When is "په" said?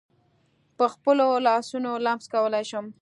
0.77-0.85